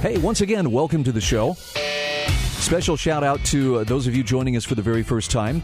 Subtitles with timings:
[0.00, 1.54] Hey, once again, welcome to the show.
[1.54, 5.60] Special shout out to uh, those of you joining us for the very first time.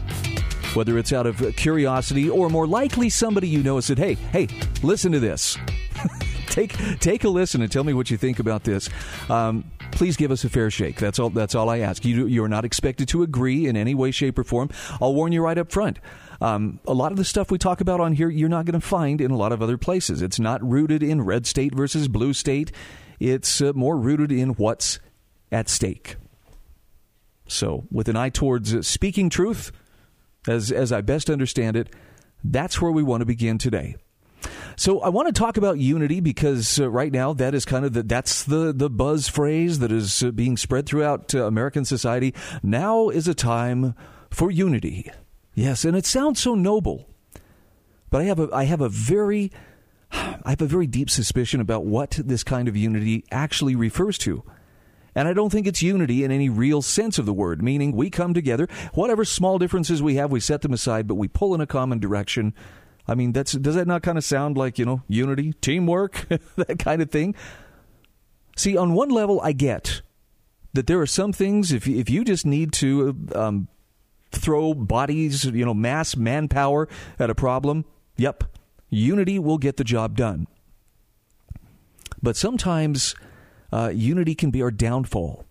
[0.73, 4.49] Whether it's out of curiosity or more likely somebody you know said, "Hey, hey,
[4.83, 5.57] listen to this."
[6.47, 8.89] take take a listen and tell me what you think about this.
[9.29, 10.97] Um, please give us a fair shake.
[10.97, 11.29] That's all.
[11.29, 12.03] That's all I ask.
[12.03, 14.69] You you are not expected to agree in any way, shape, or form.
[15.01, 15.97] I'll warn you right up front.
[16.41, 18.85] Um, a lot of the stuff we talk about on here, you're not going to
[18.85, 20.21] find in a lot of other places.
[20.21, 22.73] It's not rooted in red state versus blue state.
[23.19, 24.99] It's uh, more rooted in what's
[25.51, 26.17] at stake.
[27.47, 29.71] So, with an eye towards uh, speaking truth,
[30.47, 31.93] as as I best understand it,
[32.43, 33.95] that's where we want to begin today.
[34.77, 37.93] So I want to talk about unity because uh, right now that is kind of
[37.93, 42.33] the that's the the buzz phrase that is uh, being spread throughout uh, American society.
[42.61, 43.95] Now is a time
[44.29, 45.09] for unity.
[45.53, 47.07] Yes, and it sounds so noble.
[48.09, 49.51] But I have a I have a very
[50.15, 54.43] I have a very deep suspicion about what this kind of unity actually refers to.
[55.15, 58.09] And I don't think it's unity in any real sense of the word, meaning we
[58.09, 61.61] come together, whatever small differences we have, we set them aside, but we pull in
[61.61, 62.53] a common direction.
[63.07, 66.79] I mean, that's does that not kind of sound like, you know, unity, teamwork, that
[66.79, 67.33] kind of thing?
[68.57, 70.01] See, on one level, I get
[70.73, 73.67] that there are some things, if, if you just need to um,
[74.31, 77.85] throw bodies, you know, mass manpower at a problem,
[78.17, 78.43] yep,
[78.89, 80.47] unity will get the job done.
[82.21, 83.15] But sometimes
[83.71, 85.45] uh, unity can be our downfall.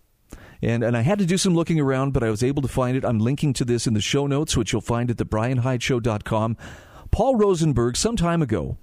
[0.61, 2.97] And, and I had to do some looking around, but I was able to find
[2.97, 3.05] it.
[3.05, 6.57] I'm linking to this in the show notes, which you'll find at thebrianhydeshow.com.
[7.11, 8.77] Paul Rosenberg, some time ago,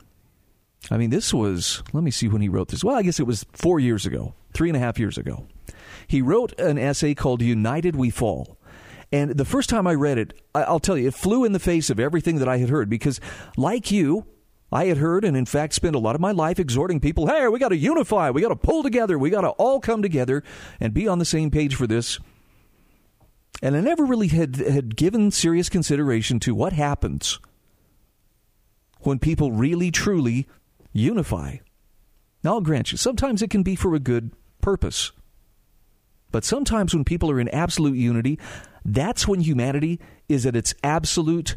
[0.91, 2.85] I mean, this was, let me see when he wrote this.
[2.85, 5.47] Well, I guess it was four years ago, three and a half years ago.
[6.07, 8.59] He wrote an essay called United We Fall.
[9.13, 11.91] And the first time I read it, I'll tell you, it flew in the face
[11.91, 13.21] of everything that I had heard because,
[13.57, 14.27] like you,
[14.73, 17.47] I had heard and, in fact, spent a lot of my life exhorting people hey,
[17.49, 20.43] we got to unify, we got to pull together, we got to all come together
[20.81, 22.19] and be on the same page for this.
[23.63, 27.39] And I never really had, had given serious consideration to what happens
[29.01, 30.49] when people really, truly
[30.93, 31.57] unify.
[32.43, 35.13] Now, I'll grant you, sometimes it can be for a good purpose.
[36.33, 38.39] But sometimes when people are in absolute unity,
[38.85, 41.57] that's when humanity is at its absolute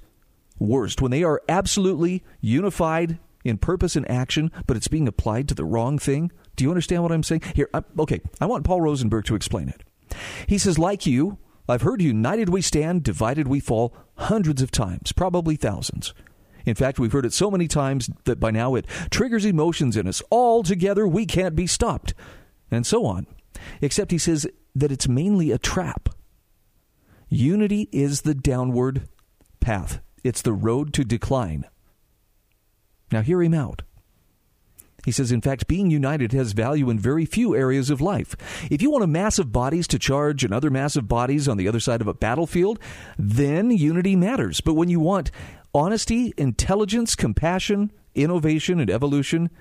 [0.60, 1.02] worst.
[1.02, 5.66] When they are absolutely unified in purpose and action, but it's being applied to the
[5.66, 6.32] wrong thing.
[6.56, 7.44] Do you understand what I'm saying?
[7.54, 9.84] Here, I, okay, I want Paul Rosenberg to explain it.
[10.48, 15.12] He says, like you, I've heard united we stand, divided we fall hundreds of times,
[15.12, 16.14] probably thousands.
[16.66, 20.08] In fact, we've heard it so many times that by now it triggers emotions in
[20.08, 20.22] us.
[20.30, 22.14] All together, we can't be stopped,
[22.72, 23.28] and so on.
[23.82, 26.10] Except he says that it's mainly a trap.
[27.30, 29.08] Unity is the downward
[29.60, 31.66] path, it's the road to decline.
[33.12, 33.84] Now, hear him out.
[35.06, 38.36] He says, in fact, being united has value in very few areas of life.
[38.72, 41.68] If you want a mass of bodies to charge another mass of bodies on the
[41.68, 42.80] other side of a battlefield,
[43.20, 44.62] then unity matters.
[44.62, 45.30] But when you want
[45.76, 49.52] honesty, intelligence, compassion, innovation, and evolution,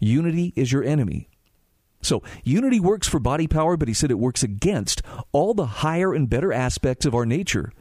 [0.00, 1.28] unity is your enemy.
[2.02, 6.12] So, unity works for body power, but he said it works against all the higher
[6.12, 7.72] and better aspects of our nature.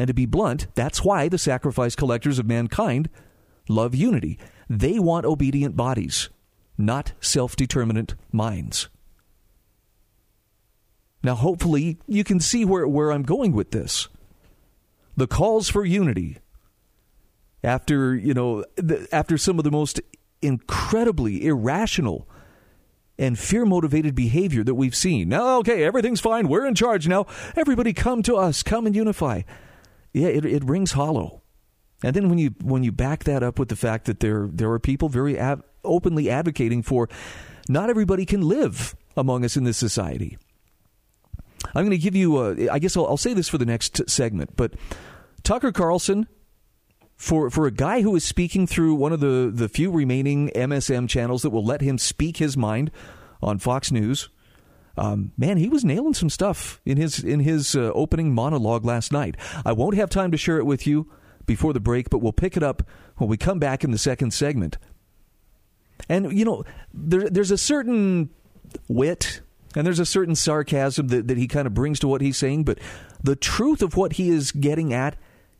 [0.00, 3.10] And to be blunt, that's why the sacrifice collectors of mankind
[3.68, 4.38] love unity.
[4.66, 6.30] They want obedient bodies,
[6.78, 8.88] not self determinate minds.
[11.22, 14.08] Now, hopefully, you can see where, where I'm going with this.
[15.18, 16.38] The calls for unity,
[17.62, 20.00] after, you know, the, after some of the most
[20.40, 22.26] incredibly irrational
[23.18, 25.28] and fear motivated behavior that we've seen.
[25.28, 26.48] Now, okay, everything's fine.
[26.48, 27.26] We're in charge now.
[27.54, 28.62] Everybody come to us.
[28.62, 29.42] Come and unify.
[30.12, 31.42] Yeah, it, it rings hollow.
[32.02, 34.70] And then when you when you back that up with the fact that there there
[34.70, 35.38] are people very
[35.84, 37.08] openly advocating for
[37.68, 40.38] not everybody can live among us in this society.
[41.74, 44.08] I'm going to give you a, I guess I'll, I'll say this for the next
[44.08, 44.74] segment, but
[45.42, 46.26] Tucker Carlson
[47.16, 51.06] for for a guy who is speaking through one of the the few remaining MSM
[51.08, 52.90] channels that will let him speak his mind
[53.42, 54.30] on Fox News.
[55.00, 59.12] Um, man, he was nailing some stuff in his in his uh, opening monologue last
[59.12, 59.34] night.
[59.64, 61.10] I won't have time to share it with you
[61.46, 62.82] before the break, but we'll pick it up
[63.16, 64.76] when we come back in the second segment.
[66.08, 68.28] And, you know, there, there's a certain
[68.88, 69.40] wit
[69.74, 72.64] and there's a certain sarcasm that, that he kind of brings to what he's saying,
[72.64, 72.78] but
[73.22, 75.16] the truth of what he is getting at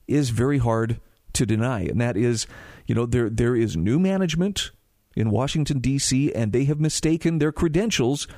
[0.07, 1.01] is very hard
[1.33, 1.81] to deny.
[1.83, 2.47] And that is,
[2.87, 4.71] you know, there there is new management
[5.17, 8.29] in Washington, D.C., and they have mistaken their credentials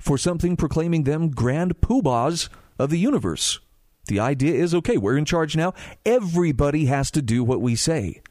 [0.00, 2.48] for something proclaiming them grand poobahs
[2.78, 3.60] of the universe.
[4.06, 5.74] The idea is okay, we're in charge now.
[6.04, 8.22] Everybody has to do what we say.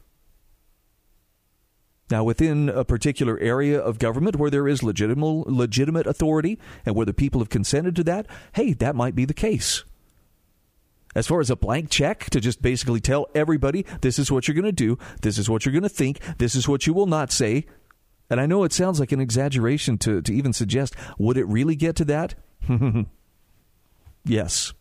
[2.10, 7.06] Now, within a particular area of government where there is legitimate, legitimate authority and where
[7.06, 9.84] the people have consented to that, hey, that might be the case.
[11.14, 14.54] As far as a blank check to just basically tell everybody, this is what you're
[14.54, 17.06] going to do, this is what you're going to think, this is what you will
[17.06, 17.66] not say.
[18.30, 21.74] And I know it sounds like an exaggeration to, to even suggest, would it really
[21.74, 22.34] get to that?
[24.24, 24.72] yes,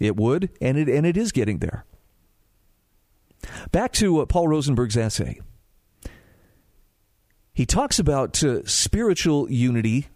[0.00, 1.84] it would, and it, and it is getting there.
[3.72, 5.40] Back to uh, Paul Rosenberg's essay.
[7.52, 10.06] He talks about uh, spiritual unity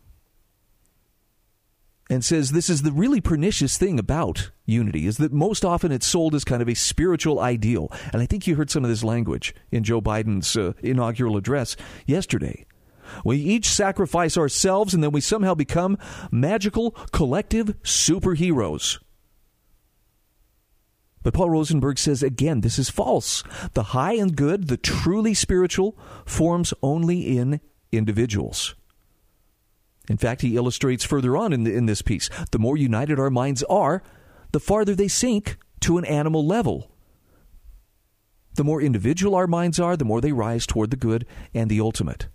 [2.08, 6.06] and says this is the really pernicious thing about unity is that most often it's
[6.06, 7.90] sold as kind of a spiritual ideal.
[8.12, 11.76] And I think you heard some of this language in Joe Biden's uh, inaugural address
[12.06, 12.64] yesterday.
[13.24, 15.98] We each sacrifice ourselves and then we somehow become
[16.30, 18.98] magical collective superheroes.
[21.22, 23.42] But Paul Rosenberg says again, this is false.
[23.74, 27.60] The high and good, the truly spiritual, forms only in
[27.90, 28.76] individuals.
[30.08, 33.30] In fact, he illustrates further on in, the, in this piece the more united our
[33.30, 34.04] minds are,
[34.52, 36.92] the farther they sink to an animal level.
[38.54, 41.80] The more individual our minds are, the more they rise toward the good and the
[41.80, 42.28] ultimate.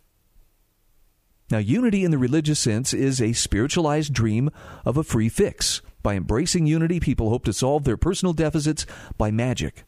[1.52, 4.50] Now, unity in the religious sense is a spiritualized dream
[4.86, 5.82] of a free fix.
[6.02, 8.86] By embracing unity, people hope to solve their personal deficits
[9.18, 9.84] by magic.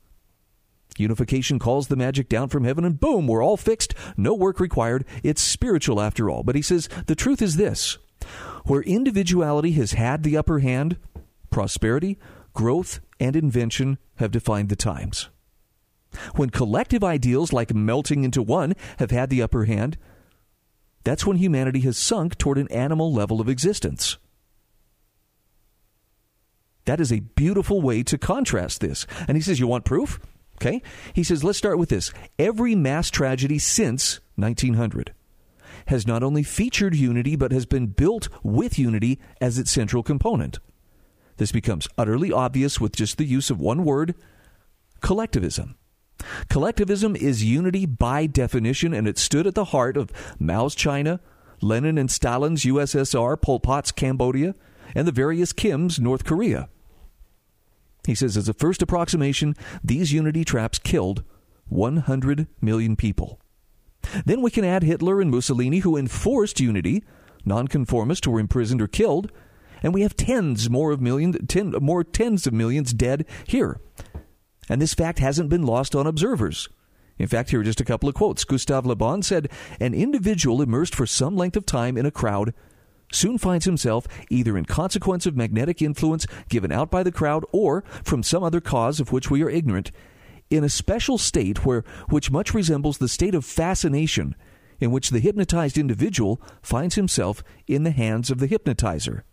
[0.98, 3.96] Unification calls the magic down from heaven, and boom, we're all fixed.
[4.18, 5.06] No work required.
[5.24, 6.44] It's spiritual after all.
[6.44, 7.98] But he says the truth is this
[8.66, 10.98] where individuality has had the upper hand,
[11.50, 12.18] prosperity,
[12.54, 15.30] growth, and invention have defined the times.
[16.36, 19.98] When collective ideals like melting into one have had the upper hand,
[21.04, 24.18] that's when humanity has sunk toward an animal level of existence.
[26.86, 29.06] That is a beautiful way to contrast this.
[29.28, 30.20] And he says, You want proof?
[30.62, 30.82] Okay?
[31.14, 32.12] He says, Let's start with this.
[32.38, 35.14] Every mass tragedy since 1900
[35.88, 40.60] has not only featured unity, but has been built with unity as its central component.
[41.38, 44.16] This becomes utterly obvious with just the use of one word
[45.02, 45.76] collectivism.
[46.50, 51.20] Collectivism is unity by definition, and it stood at the heart of Mao's China,
[51.62, 54.54] Lenin and Stalin's USSR, Pol Pot's Cambodia,
[54.96, 56.70] and the various Kim's North Korea.
[58.06, 61.24] He says, as a first approximation, these unity traps killed
[61.70, 63.40] 100 million people.
[64.26, 67.04] Then we can add Hitler and Mussolini, who enforced unity.
[67.46, 69.32] Nonconformists were imprisoned or killed,
[69.82, 73.80] and we have tens more of millions, ten, more tens of millions dead here.
[74.70, 76.70] And this fact hasn't been lost on observers.
[77.18, 78.44] In fact, here are just a couple of quotes.
[78.44, 79.50] Gustave Le Bon said,
[79.80, 82.54] An individual immersed for some length of time in a crowd
[83.12, 87.84] soon finds himself either in consequence of magnetic influence given out by the crowd or
[88.04, 89.92] from some other cause of which we are ignorant
[90.50, 94.36] in a special state where which much resembles the state of fascination
[94.80, 99.24] in which the hypnotized individual finds himself in the hands of the hypnotizer.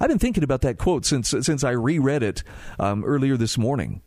[0.00, 2.42] I've been thinking about that quote since since I reread it
[2.78, 4.02] um, earlier this morning.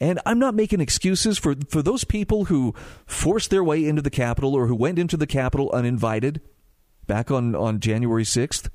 [0.00, 2.74] And I'm not making excuses for, for those people who
[3.06, 6.40] forced their way into the Capitol or who went into the Capitol uninvited
[7.06, 8.70] back on, on January 6th.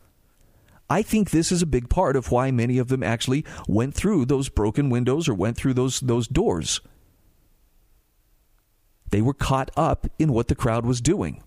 [0.87, 4.25] I think this is a big part of why many of them actually went through
[4.25, 6.79] those broken windows or went through those, those doors.
[9.09, 11.41] They were caught up in what the crowd was doing.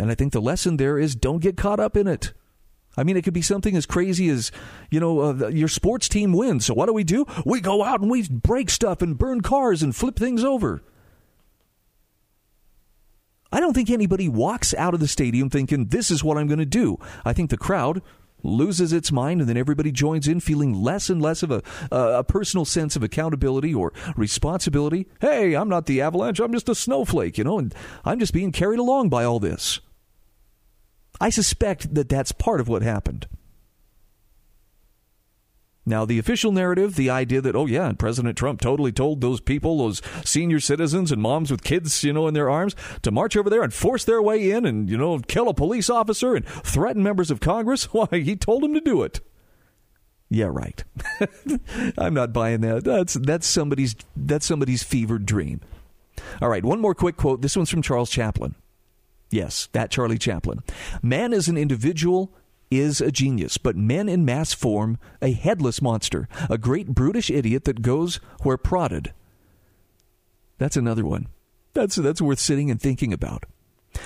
[0.00, 2.32] And I think the lesson there is don't get caught up in it.
[2.96, 4.50] I mean, it could be something as crazy as,
[4.90, 6.64] you know, uh, your sports team wins.
[6.64, 7.26] So what do we do?
[7.44, 10.82] We go out and we break stuff and burn cars and flip things over.
[13.52, 16.60] I don't think anybody walks out of the stadium thinking, this is what I'm going
[16.60, 16.98] to do.
[17.22, 18.00] I think the crowd
[18.42, 22.18] loses its mind and then everybody joins in feeling less and less of a, uh,
[22.18, 25.06] a personal sense of accountability or responsibility.
[25.20, 26.40] Hey, I'm not the avalanche.
[26.40, 29.80] I'm just a snowflake, you know, and I'm just being carried along by all this.
[31.20, 33.28] I suspect that that's part of what happened.
[35.86, 39.40] Now, the official narrative, the idea that, oh, yeah, and President Trump totally told those
[39.40, 43.36] people, those senior citizens and moms with kids, you know, in their arms, to march
[43.36, 46.46] over there and force their way in and, you know, kill a police officer and
[46.46, 47.84] threaten members of Congress.
[47.92, 49.20] Why, he told them to do it.
[50.28, 50.84] Yeah, right.
[51.98, 52.84] I'm not buying that.
[52.84, 55.60] That's that's somebody's that's somebody's fevered dream.
[56.40, 57.42] All right, one more quick quote.
[57.42, 58.54] This one's from Charles Chaplin.
[59.30, 60.60] Yes, that Charlie Chaplin.
[61.02, 62.32] Man as an individual
[62.70, 67.64] is a genius, but men in mass form a headless monster, a great brutish idiot
[67.64, 69.12] that goes where prodded.
[70.58, 71.28] That's another one.
[71.72, 73.44] That's that's worth sitting and thinking about.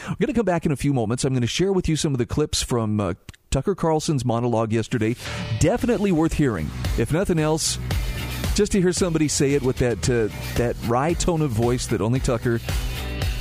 [0.09, 1.25] We're going to come back in a few moments.
[1.25, 3.15] I'm going to share with you some of the clips from uh,
[3.51, 5.17] Tucker Carlson's monologue yesterday.
[5.61, 6.71] Definitely worth hearing.
[6.99, 7.79] If nothing else,
[8.55, 12.01] just to hear somebody say it with that uh, that wry tone of voice that
[12.01, 12.61] only Tucker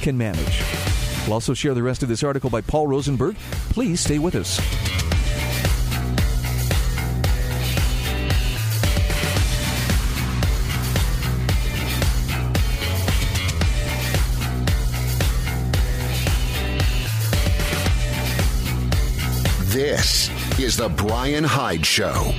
[0.02, 1.03] can manage.
[1.26, 3.36] We'll also share the rest of this article by Paul Rosenberg.
[3.70, 4.60] Please stay with us.
[19.74, 22.34] This is The Brian Hyde Show.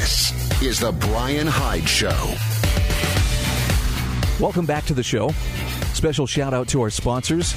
[0.00, 2.34] This is The Brian Hyde Show.
[4.42, 5.28] Welcome back to the show.
[5.92, 7.54] Special shout out to our sponsors.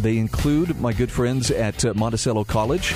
[0.00, 2.92] They include my good friends at uh, Monticello College,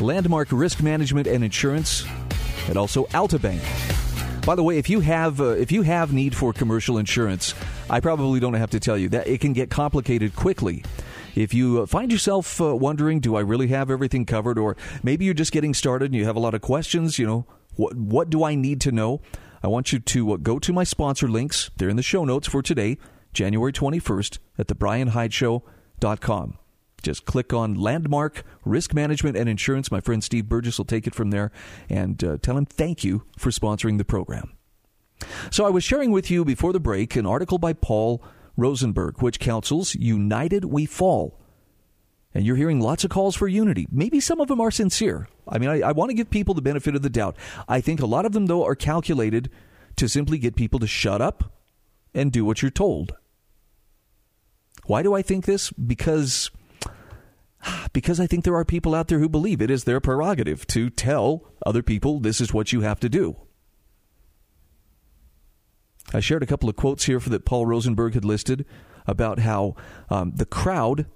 [0.00, 2.04] Landmark Risk Management and Insurance,
[2.66, 3.62] and also Altabank.
[4.44, 7.54] By the way, if you have uh, if you have need for commercial insurance,
[7.88, 10.82] I probably don't have to tell you that it can get complicated quickly.
[11.36, 15.34] If you find yourself uh, wondering, do I really have everything covered, or maybe you're
[15.34, 18.42] just getting started and you have a lot of questions, you know, what what do
[18.42, 19.20] I need to know?
[19.62, 21.70] I want you to uh, go to my sponsor links.
[21.76, 22.96] They're in the show notes for today,
[23.34, 26.58] January 21st, at thebrianhydeshow.com.
[27.02, 29.92] Just click on Landmark Risk Management and Insurance.
[29.92, 31.52] My friend Steve Burgess will take it from there
[31.90, 34.54] and uh, tell him thank you for sponsoring the program.
[35.50, 38.22] So, I was sharing with you before the break an article by Paul
[38.56, 41.38] Rosenberg, which counsels United We Fall.
[42.34, 43.86] And you're hearing lots of calls for unity.
[43.90, 45.28] Maybe some of them are sincere.
[45.48, 47.36] I mean, I, I want to give people the benefit of the doubt.
[47.68, 49.50] I think a lot of them, though, are calculated
[49.96, 51.52] to simply get people to shut up
[52.14, 53.14] and do what you're told.
[54.84, 55.70] Why do I think this?
[55.72, 56.50] Because
[57.92, 60.90] because I think there are people out there who believe it is their prerogative to
[60.90, 63.36] tell other people this is what you have to do.
[66.14, 68.64] I shared a couple of quotes here for that Paul Rosenberg had listed
[69.06, 69.74] about how
[70.08, 71.06] um, the crowd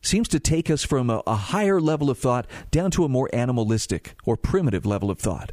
[0.00, 3.28] seems to take us from a, a higher level of thought down to a more
[3.32, 5.52] animalistic or primitive level of thought.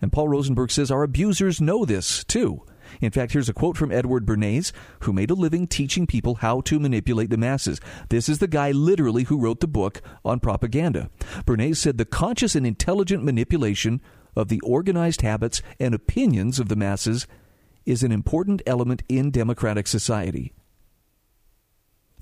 [0.00, 2.62] And Paul Rosenberg says our abusers know this too.
[3.00, 6.60] In fact, here's a quote from Edward Bernays, who made a living teaching people how
[6.62, 7.80] to manipulate the masses.
[8.10, 11.10] This is the guy literally who wrote the book on propaganda.
[11.46, 14.00] Bernays said the conscious and intelligent manipulation
[14.36, 17.26] of the organized habits and opinions of the masses
[17.86, 20.52] is an important element in democratic society.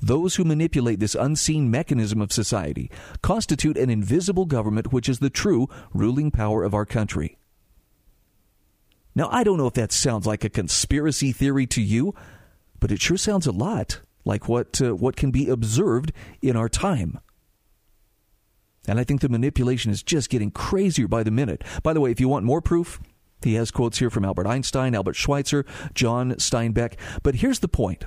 [0.00, 2.90] Those who manipulate this unseen mechanism of society
[3.23, 7.38] constitute an invisible government which is the true ruling power of our country.
[9.14, 12.14] Now, I don't know if that sounds like a conspiracy theory to you,
[12.81, 16.69] but it sure sounds a lot like what, uh, what can be observed in our
[16.69, 17.21] time.
[18.88, 21.62] And I think the manipulation is just getting crazier by the minute.
[21.83, 23.00] By the way, if you want more proof,
[23.45, 26.95] he has quotes here from Albert Einstein, Albert Schweitzer, John Steinbeck.
[27.23, 28.05] But here's the point.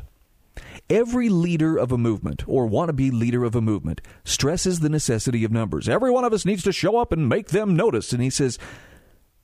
[0.90, 5.52] Every leader of a movement, or wannabe leader of a movement, stresses the necessity of
[5.52, 5.90] numbers.
[5.90, 8.14] Every one of us needs to show up and make them notice.
[8.14, 8.60] And he says,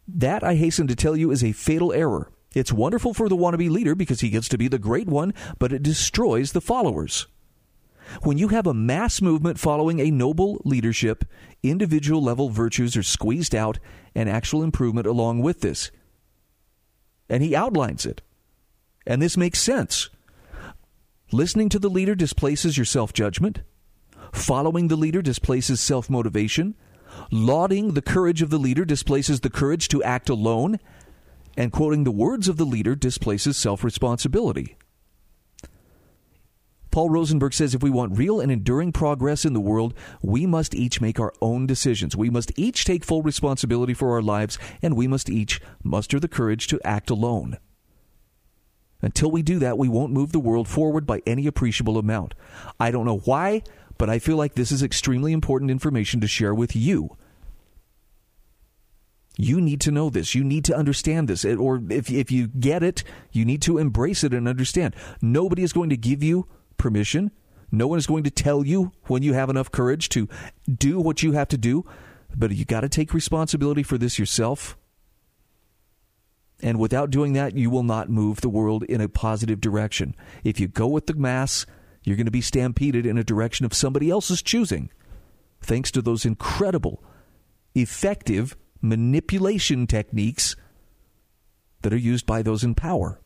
[0.07, 2.31] that, I hasten to tell you, is a fatal error.
[2.53, 5.71] It's wonderful for the wannabe leader because he gets to be the great one, but
[5.71, 7.27] it destroys the followers.
[8.23, 11.25] When you have a mass movement following a noble leadership,
[11.63, 13.79] individual level virtues are squeezed out
[14.13, 15.91] and actual improvement along with this.
[17.29, 18.21] And he outlines it.
[19.07, 20.09] And this makes sense.
[21.31, 23.61] Listening to the leader displaces your self judgment.
[24.33, 26.75] Following the leader displaces self motivation.
[27.31, 30.79] Lauding the courage of the leader displaces the courage to act alone,
[31.57, 34.77] and quoting the words of the leader displaces self responsibility.
[36.91, 40.75] Paul Rosenberg says if we want real and enduring progress in the world, we must
[40.75, 42.15] each make our own decisions.
[42.15, 46.27] We must each take full responsibility for our lives, and we must each muster the
[46.27, 47.57] courage to act alone.
[49.01, 52.35] Until we do that, we won't move the world forward by any appreciable amount.
[52.79, 53.63] I don't know why,
[53.97, 57.17] but I feel like this is extremely important information to share with you.
[59.37, 60.35] You need to know this.
[60.35, 61.45] You need to understand this.
[61.45, 64.93] Or if, if you get it, you need to embrace it and understand.
[65.21, 66.47] Nobody is going to give you
[66.81, 67.31] permission.
[67.71, 70.27] No one is going to tell you when you have enough courage to
[70.69, 71.85] do what you have to do,
[72.35, 74.77] but you got to take responsibility for this yourself.
[76.61, 80.15] And without doing that, you will not move the world in a positive direction.
[80.43, 81.65] If you go with the mass,
[82.03, 84.91] you're going to be stampeded in a direction of somebody else's choosing.
[85.61, 87.03] Thanks to those incredible,
[87.73, 90.55] effective manipulation techniques
[91.83, 93.20] that are used by those in power.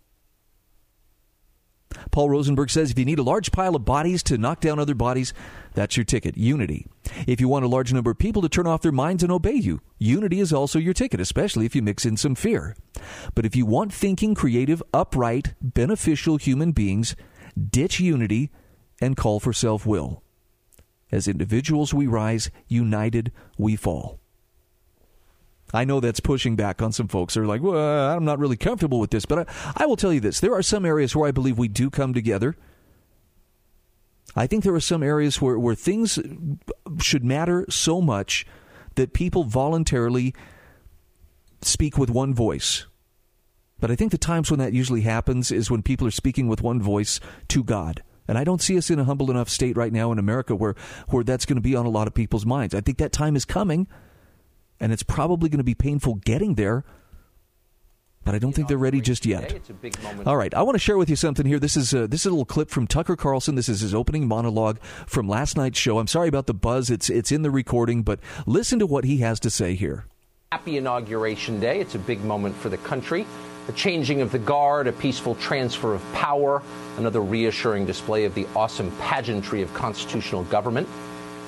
[2.11, 4.95] Paul Rosenberg says if you need a large pile of bodies to knock down other
[4.95, 5.33] bodies,
[5.73, 6.37] that's your ticket.
[6.37, 6.87] Unity.
[7.27, 9.53] If you want a large number of people to turn off their minds and obey
[9.53, 12.75] you, unity is also your ticket, especially if you mix in some fear.
[13.33, 17.15] But if you want thinking, creative, upright, beneficial human beings,
[17.69, 18.51] ditch unity
[19.01, 20.23] and call for self will.
[21.11, 24.19] As individuals, we rise, united, we fall.
[25.73, 27.33] I know that's pushing back on some folks.
[27.33, 29.25] They're like, well, I'm not really comfortable with this.
[29.25, 31.67] But I, I will tell you this there are some areas where I believe we
[31.67, 32.55] do come together.
[34.35, 36.19] I think there are some areas where, where things
[36.99, 38.45] should matter so much
[38.95, 40.33] that people voluntarily
[41.61, 42.85] speak with one voice.
[43.79, 46.61] But I think the times when that usually happens is when people are speaking with
[46.61, 47.19] one voice
[47.49, 48.03] to God.
[48.27, 50.75] And I don't see us in a humble enough state right now in America where,
[51.09, 52.73] where that's going to be on a lot of people's minds.
[52.73, 53.87] I think that time is coming,
[54.79, 56.83] and it's probably going to be painful getting there.
[58.23, 59.59] But I don't think they're ready just yet.
[60.25, 61.59] All right, I want to share with you something here.
[61.59, 63.53] This is uh, this is a little clip from Tucker Carlson.
[63.53, 65.99] This is his opening monologue from last night's show.
[65.99, 66.89] I'm sorry about the buzz.
[66.89, 70.05] It's it's in the recording, but listen to what he has to say here.
[70.51, 71.79] Happy inauguration day.
[71.79, 73.27] It's a big moment for the country.
[73.67, 76.63] The changing of the guard, a peaceful transfer of power,
[76.97, 80.87] another reassuring display of the awesome pageantry of constitutional government.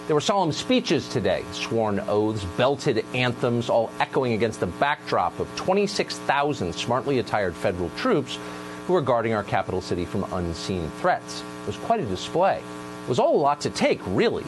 [0.08, 5.54] There were solemn speeches today, sworn oaths, belted anthems, all echoing against the backdrop of
[5.58, 8.40] 26,000 smartly attired federal troops
[8.86, 11.44] who are guarding our capital city from unseen threats.
[11.64, 12.60] It was quite a display.
[13.04, 14.46] It was all a lot to take, really.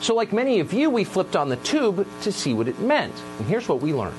[0.00, 3.14] So, like many of you, we flipped on the tube to see what it meant.
[3.38, 4.18] And here's what we learned.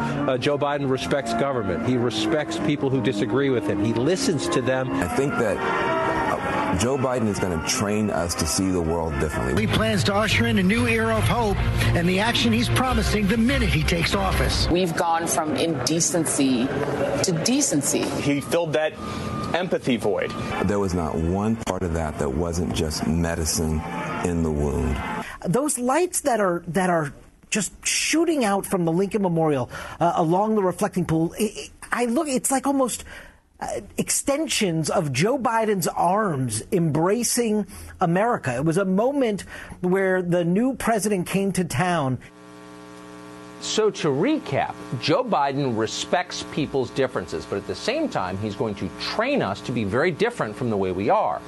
[0.00, 1.86] Uh, Joe Biden respects government.
[1.88, 3.84] He respects people who disagree with him.
[3.84, 4.90] He listens to them.
[4.90, 6.01] I think that
[6.78, 9.66] Joe Biden is going to train us to see the world differently.
[9.66, 11.58] He plans to usher in a new era of hope
[11.94, 14.68] and the action he's promising the minute he takes office.
[14.68, 18.02] We've gone from indecency to decency.
[18.22, 18.94] He filled that
[19.54, 20.30] empathy void.
[20.64, 23.80] There was not one part of that that wasn't just medicine
[24.24, 24.96] in the wound.
[25.46, 27.12] Those lights that are that are
[27.50, 29.68] just shooting out from the Lincoln Memorial
[30.00, 31.34] uh, along the reflecting pool.
[31.34, 33.04] It, it, I look, it's like almost
[33.96, 37.66] extensions of Joe Biden's arms embracing
[38.00, 38.54] America.
[38.56, 39.44] It was a moment
[39.80, 42.18] where the new president came to town.
[43.60, 48.74] So, to recap, Joe Biden respects people's differences, but at the same time, he's going
[48.76, 51.40] to train us to be very different from the way we are.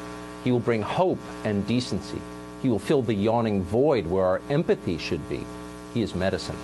[0.44, 2.20] He will bring hope and decency.
[2.62, 5.44] He will fill the yawning void where our empathy should be.
[5.92, 6.56] He is medicine.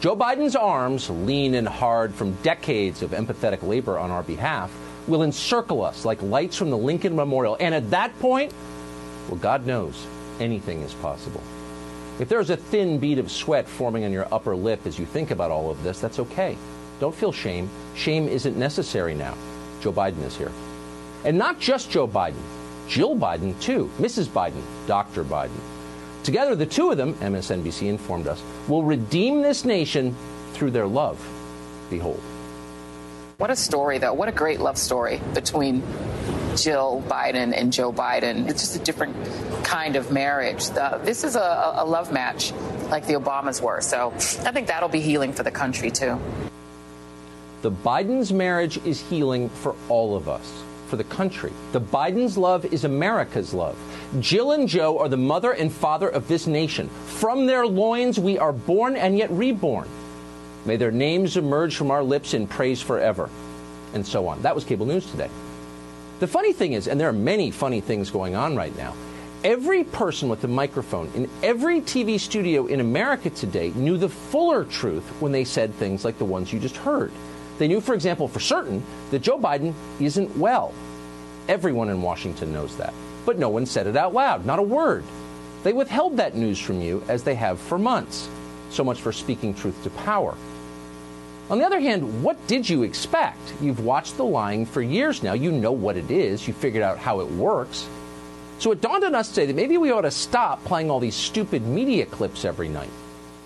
[0.00, 4.72] Joe Biden's arms, lean and hard from decades of empathetic labor on our behalf,
[5.06, 7.56] will encircle us like lights from the Lincoln Memorial.
[7.60, 8.52] And at that point,
[9.28, 10.06] well, God knows,
[10.40, 11.42] anything is possible.
[12.18, 15.30] If there's a thin bead of sweat forming on your upper lip as you think
[15.30, 16.56] about all of this, that's okay.
[17.00, 17.68] Don't feel shame.
[17.96, 19.36] Shame isn't necessary now.
[19.80, 20.52] Joe Biden is here.
[21.24, 22.42] And not just Joe Biden,
[22.88, 24.26] Jill Biden, too, Mrs.
[24.28, 25.24] Biden, Dr.
[25.24, 25.58] Biden.
[26.22, 30.14] Together, the two of them, MSNBC informed us, will redeem this nation
[30.52, 31.18] through their love.
[31.90, 32.22] Behold.
[33.42, 34.12] What a story, though.
[34.12, 35.82] What a great love story between
[36.54, 38.48] Jill Biden and Joe Biden.
[38.48, 39.16] It's just a different
[39.64, 40.68] kind of marriage.
[40.68, 42.52] The, this is a, a love match
[42.88, 43.80] like the Obamas were.
[43.80, 44.12] So
[44.46, 46.20] I think that'll be healing for the country, too.
[47.62, 51.52] The Biden's marriage is healing for all of us, for the country.
[51.72, 53.76] The Biden's love is America's love.
[54.20, 56.88] Jill and Joe are the mother and father of this nation.
[57.06, 59.88] From their loins we are born and yet reborn.
[60.64, 63.28] May their names emerge from our lips in praise forever.
[63.94, 64.42] And so on.
[64.42, 65.28] That was cable news today.
[66.20, 68.94] The funny thing is, and there are many funny things going on right now,
[69.44, 74.64] every person with a microphone in every TV studio in America today knew the fuller
[74.64, 77.10] truth when they said things like the ones you just heard.
[77.58, 80.72] They knew, for example, for certain, that Joe Biden isn't well.
[81.48, 82.94] Everyone in Washington knows that.
[83.26, 85.04] But no one said it out loud, not a word.
[85.62, 88.28] They withheld that news from you as they have for months.
[88.70, 90.36] So much for speaking truth to power.
[91.50, 93.52] On the other hand, what did you expect?
[93.60, 95.32] You've watched the lying for years now.
[95.32, 96.46] You know what it is.
[96.46, 97.86] You figured out how it works.
[98.58, 101.16] So it dawned on us today that maybe we ought to stop playing all these
[101.16, 102.90] stupid media clips every night.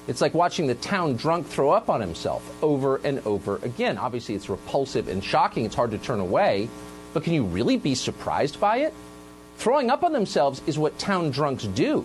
[0.08, 3.98] It's like watching the town drunk throw up on himself over and over again.
[3.98, 5.64] Obviously, it's repulsive and shocking.
[5.64, 6.68] It's hard to turn away.
[7.12, 8.94] But can you really be surprised by it?
[9.56, 12.04] Throwing up on themselves is what town drunks do.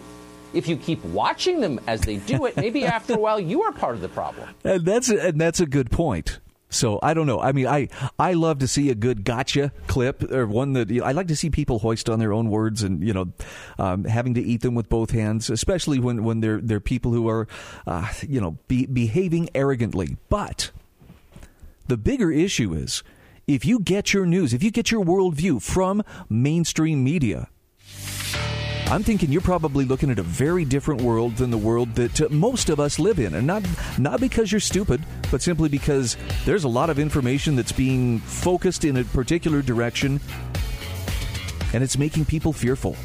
[0.53, 3.71] If you keep watching them as they do it, maybe after a while you are
[3.71, 4.49] part of the problem.
[4.63, 6.39] And that's and that's a good point.
[6.71, 7.41] So I don't know.
[7.41, 11.01] I mean, I I love to see a good gotcha clip or one that you
[11.01, 13.31] know, I like to see people hoist on their own words and you know
[13.77, 17.27] um, having to eat them with both hands, especially when when they're they're people who
[17.27, 17.47] are
[17.85, 20.15] uh, you know be, behaving arrogantly.
[20.29, 20.71] But
[21.87, 23.03] the bigger issue is
[23.47, 27.49] if you get your news, if you get your worldview from mainstream media
[28.91, 32.27] I'm thinking you're probably looking at a very different world than the world that uh,
[32.29, 33.35] most of us live in.
[33.35, 33.63] And not,
[33.97, 35.01] not because you're stupid,
[35.31, 40.19] but simply because there's a lot of information that's being focused in a particular direction
[41.73, 42.97] and it's making people fearful.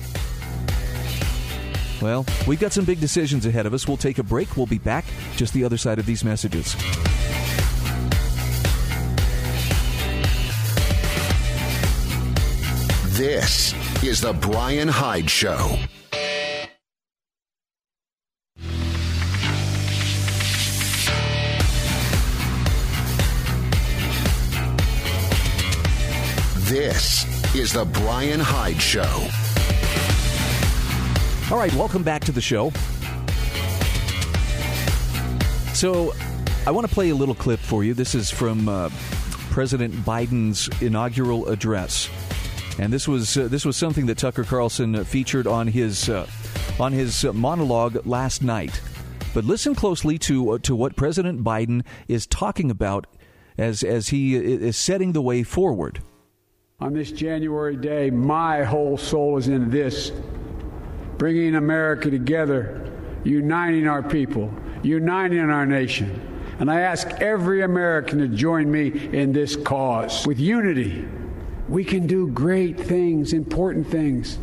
[2.03, 3.87] Well, we've got some big decisions ahead of us.
[3.87, 4.57] We'll take a break.
[4.57, 5.05] We'll be back
[5.37, 6.75] just the other side of these messages.
[13.17, 13.73] This
[14.07, 15.77] is The Brian Hyde Show.
[26.67, 27.25] This
[27.57, 29.03] is The Brian Hyde Show.
[31.51, 32.71] All right, welcome back to the show.
[35.75, 36.15] So,
[36.65, 37.93] I want to play a little clip for you.
[37.93, 38.89] This is from uh,
[39.51, 42.09] President Biden's inaugural address
[42.79, 46.27] and this was uh, this was something that Tucker Carlson featured on his uh,
[46.79, 48.81] on his monologue last night.
[49.33, 53.07] But listen closely to uh, to what President Biden is talking about
[53.57, 56.03] as as he is setting the way forward.
[56.79, 60.13] On this January day, my whole soul is in this
[61.17, 62.93] bringing America together,
[63.25, 66.21] uniting our people, uniting our nation.
[66.59, 71.07] And I ask every American to join me in this cause with unity
[71.69, 74.39] we can do great things, important things.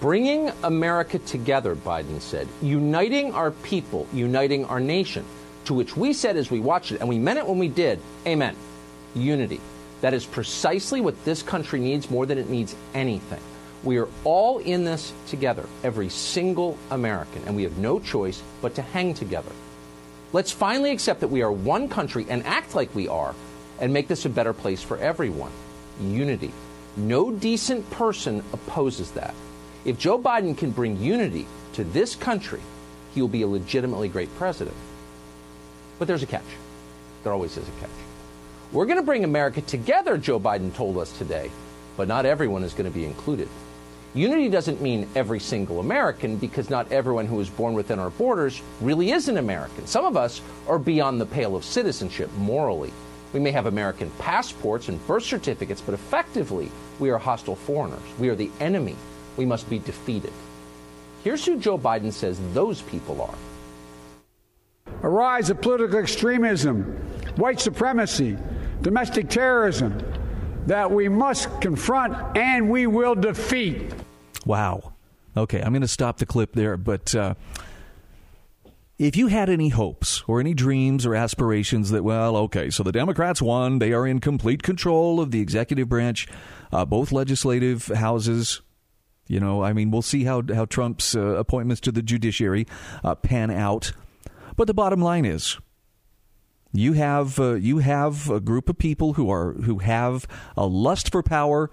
[0.00, 5.24] Bringing America together, Biden said, uniting our people, uniting our nation,
[5.64, 7.98] to which we said as we watched it, and we meant it when we did,
[8.26, 8.54] amen.
[9.14, 9.60] Unity.
[10.02, 13.40] That is precisely what this country needs more than it needs anything.
[13.82, 18.74] We are all in this together, every single American, and we have no choice but
[18.74, 19.50] to hang together.
[20.32, 23.34] Let's finally accept that we are one country and act like we are
[23.80, 25.50] and make this a better place for everyone
[26.00, 26.52] unity.
[26.96, 29.34] No decent person opposes that.
[29.84, 32.60] If Joe Biden can bring unity to this country,
[33.14, 34.76] he will be a legitimately great president.
[35.98, 36.42] But there's a catch.
[37.22, 37.90] There always is a catch.
[38.72, 41.50] We're going to bring America together, Joe Biden told us today,
[41.96, 43.48] but not everyone is going to be included.
[44.14, 48.62] Unity doesn't mean every single American because not everyone who is born within our borders
[48.80, 49.86] really is an American.
[49.86, 52.92] Some of us are beyond the pale of citizenship morally.
[53.32, 58.00] We may have American passports and birth certificates, but effectively, we are hostile foreigners.
[58.18, 58.96] We are the enemy.
[59.36, 60.32] We must be defeated.
[61.24, 63.34] Here's who Joe Biden says those people are
[65.02, 66.82] a rise of political extremism,
[67.36, 68.36] white supremacy,
[68.80, 70.02] domestic terrorism
[70.66, 73.92] that we must confront and we will defeat.
[74.44, 74.94] Wow.
[75.36, 77.14] Okay, I'm going to stop the clip there, but.
[77.14, 77.34] Uh
[78.98, 82.92] if you had any hopes or any dreams or aspirations that, well, okay, so the
[82.92, 86.26] Democrats won, they are in complete control of the executive branch,
[86.72, 88.60] uh, both legislative houses.
[89.28, 92.66] You know, I mean, we'll see how how Trump's uh, appointments to the judiciary
[93.04, 93.92] uh, pan out.
[94.56, 95.58] But the bottom line is,
[96.72, 101.12] you have uh, you have a group of people who are who have a lust
[101.12, 101.70] for power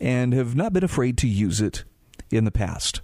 [0.00, 1.84] and have not been afraid to use it
[2.30, 3.00] in the past.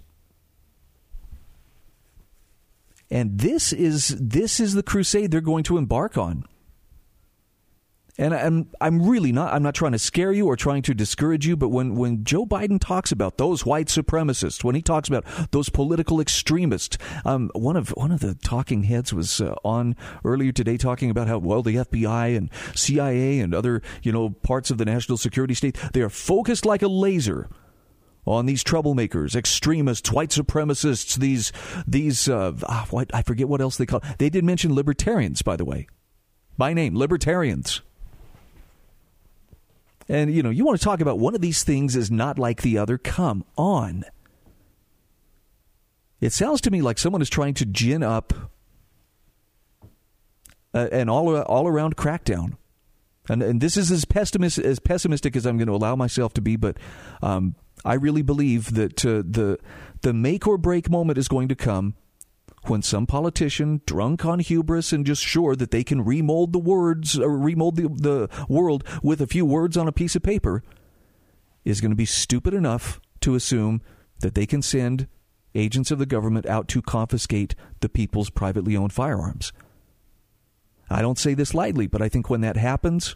[3.13, 6.45] And this is this is the crusade they're going to embark on.
[8.17, 11.45] And I'm I'm really not I'm not trying to scare you or trying to discourage
[11.45, 15.25] you, but when when Joe Biden talks about those white supremacists, when he talks about
[15.51, 19.95] those political extremists, um, one of one of the talking heads was uh, on
[20.25, 24.71] earlier today talking about how well the FBI and CIA and other you know parts
[24.71, 27.47] of the national security state they are focused like a laser
[28.25, 31.51] on these troublemakers, extremists, white supremacists, these
[31.87, 34.01] these uh, ah, what, I forget what else they call.
[34.17, 35.87] They did mention libertarians, by the way,
[36.57, 37.81] by name, libertarians.
[40.07, 42.61] And you know, you want to talk about one of these things is not like
[42.61, 42.97] the other.
[42.97, 44.05] Come on.
[46.19, 48.33] It sounds to me like someone is trying to gin up
[50.73, 52.57] an all all around crackdown.
[53.29, 56.41] And, and this is as pessimistic, as pessimistic as I'm going to allow myself to
[56.41, 56.77] be, but
[57.21, 59.59] um, I really believe that uh, the
[60.01, 61.95] the make or break moment is going to come
[62.65, 67.19] when some politician, drunk on hubris and just sure that they can remold the words
[67.19, 70.63] or remold the, the world with a few words on a piece of paper,
[71.65, 73.81] is going to be stupid enough to assume
[74.19, 75.07] that they can send
[75.55, 79.51] agents of the government out to confiscate the people's privately owned firearms.
[80.89, 83.15] I don't say this lightly, but I think when that happens,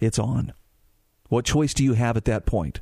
[0.00, 0.52] it's on.
[1.28, 2.80] What choice do you have at that point?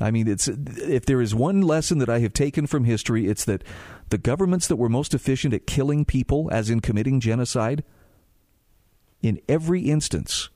[0.00, 3.44] I mean, it's if there is one lesson that I have taken from history, it's
[3.46, 3.64] that
[4.10, 7.82] the governments that were most efficient at killing people, as in committing genocide,
[9.22, 10.50] in every instance,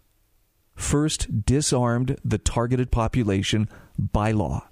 [0.76, 4.68] first disarmed the targeted population by law.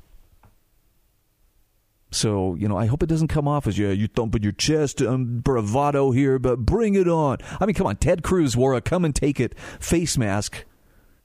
[2.12, 5.00] So, you know, I hope it doesn't come off as, yeah, you thumping your chest,
[5.00, 7.38] um, bravado here, but bring it on.
[7.60, 10.64] I mean, come on, Ted Cruz wore a come and take it face mask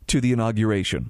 [0.07, 1.09] to the inauguration.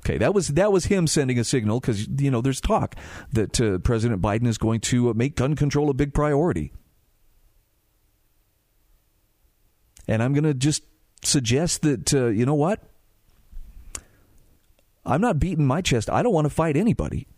[0.00, 2.96] Okay, that was that was him sending a signal because you know there's talk
[3.32, 6.72] that uh, President Biden is going to uh, make gun control a big priority,
[10.08, 10.84] and I'm going to just
[11.22, 12.82] suggest that uh, you know what,
[15.04, 16.08] I'm not beating my chest.
[16.08, 17.28] I don't want to fight anybody,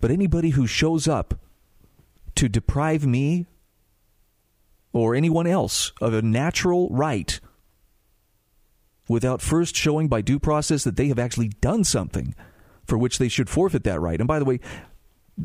[0.00, 1.38] but anybody who shows up
[2.36, 3.46] to deprive me
[4.94, 7.38] or anyone else of a natural right
[9.08, 12.34] without first showing by due process that they have actually done something
[12.86, 14.20] for which they should forfeit that right.
[14.20, 14.60] And by the way,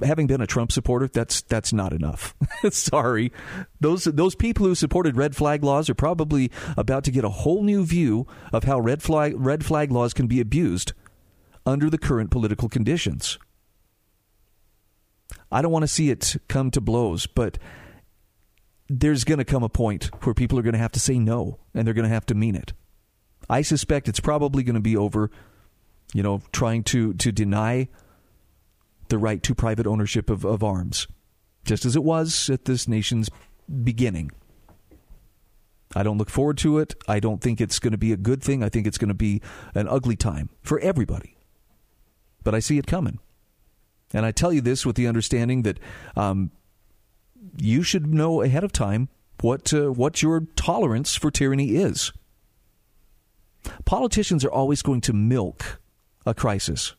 [0.03, 2.35] having been a Trump supporter, that's that's not enough.
[2.71, 3.31] Sorry,
[3.79, 7.63] those those people who supported red flag laws are probably about to get a whole
[7.63, 10.93] new view of how red flag red flag laws can be abused
[11.65, 13.37] under the current political conditions.
[15.51, 17.57] I don't want to see it come to blows, but
[18.87, 21.59] there's going to come a point where people are going to have to say no,
[21.73, 22.73] and they're going to have to mean it.
[23.51, 25.29] I suspect it's probably going to be over,
[26.13, 27.89] you know, trying to, to deny
[29.09, 31.05] the right to private ownership of, of arms,
[31.65, 33.29] just as it was at this nation's
[33.83, 34.31] beginning.
[35.93, 36.95] I don't look forward to it.
[37.09, 38.63] I don't think it's going to be a good thing.
[38.63, 39.41] I think it's going to be
[39.75, 41.35] an ugly time for everybody.
[42.45, 43.19] But I see it coming.
[44.13, 45.77] And I tell you this with the understanding that
[46.15, 46.51] um,
[47.57, 49.09] you should know ahead of time
[49.41, 52.13] what uh, what your tolerance for tyranny is.
[53.85, 55.79] Politicians are always going to milk
[56.25, 56.95] a crisis.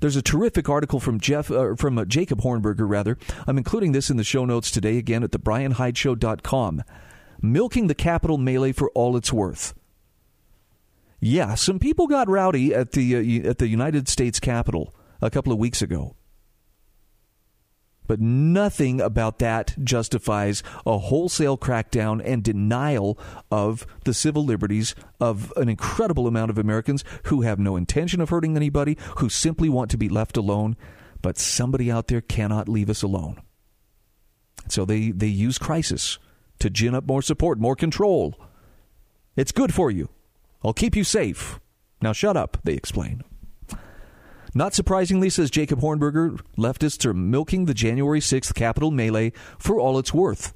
[0.00, 3.16] There's a terrific article from Jeff uh, from uh, Jacob Hornberger rather.
[3.46, 6.82] I'm including this in the show notes today again at thebrianhydeshow.com.
[7.40, 9.74] Milking the Capitol melee for all it's worth.
[11.20, 15.52] Yeah, some people got rowdy at the uh, at the United States Capitol a couple
[15.52, 16.16] of weeks ago.
[18.12, 23.18] But nothing about that justifies a wholesale crackdown and denial
[23.50, 28.28] of the civil liberties of an incredible amount of Americans who have no intention of
[28.28, 30.76] hurting anybody, who simply want to be left alone.
[31.22, 33.40] But somebody out there cannot leave us alone.
[34.68, 36.18] So they, they use crisis
[36.58, 38.38] to gin up more support, more control.
[39.36, 40.10] It's good for you.
[40.62, 41.60] I'll keep you safe.
[42.02, 43.24] Now shut up, they explain.
[44.54, 49.98] Not surprisingly, says Jacob Hornberger, leftists are milking the January 6th Capitol melee for all
[49.98, 50.52] it's worth.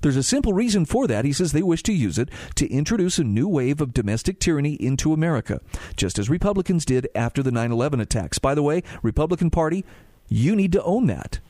[0.00, 1.24] There's a simple reason for that.
[1.24, 4.74] He says they wish to use it to introduce a new wave of domestic tyranny
[4.74, 5.60] into America,
[5.96, 8.38] just as Republicans did after the 9 11 attacks.
[8.38, 9.84] By the way, Republican Party,
[10.28, 11.40] you need to own that.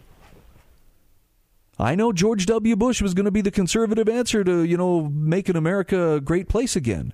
[1.79, 2.75] I know George W.
[2.75, 6.49] Bush was going to be the conservative answer to, you know, making America a great
[6.49, 7.13] place again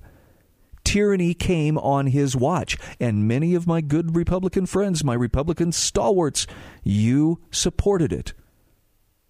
[0.84, 2.76] tyranny came on his watch.
[3.00, 6.46] And many of my good Republican friends, my Republican stalwarts,
[6.82, 8.34] you supported it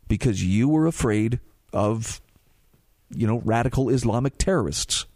[0.08, 1.40] because you were afraid
[1.72, 2.20] of,
[3.10, 5.06] you know, radical Islamic terrorists.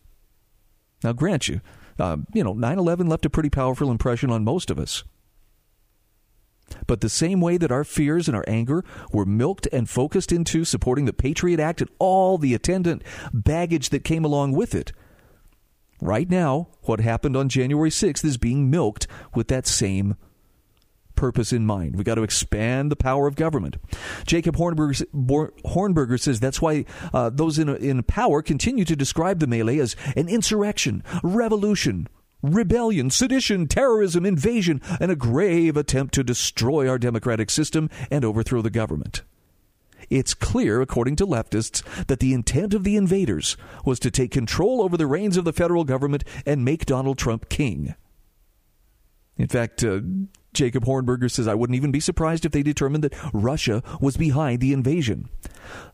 [1.05, 1.61] Now, grant you,
[1.99, 5.05] uh, you know, 9 11 left a pretty powerful impression on most of us.
[6.87, 10.65] But the same way that our fears and our anger were milked and focused into
[10.65, 14.93] supporting the Patriot Act and all the attendant baggage that came along with it,
[16.01, 20.17] Right now, what happened on January 6th is being milked with that same
[21.17, 21.97] purpose in mind.
[21.97, 23.77] We got to expand the power of government.
[24.25, 25.05] Jacob Hornberger,
[25.65, 29.97] Hornberger says that's why uh, those in, in power continue to describe the melee as
[30.15, 32.09] an insurrection, revolution,
[32.41, 38.63] rebellion, sedition, terrorism, invasion, and a grave attempt to destroy our democratic system and overthrow
[38.63, 39.23] the government.
[40.11, 44.83] It's clear, according to leftists, that the intent of the invaders was to take control
[44.83, 47.95] over the reins of the federal government and make Donald Trump king.
[49.37, 50.01] In fact, uh,
[50.53, 54.61] Jacob Hornberger says, I wouldn't even be surprised if they determined that Russia was behind
[54.61, 55.29] the invasion.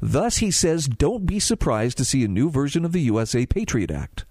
[0.01, 3.91] Thus, he says, don't be surprised to see a new version of the USA Patriot
[3.91, 4.25] Act.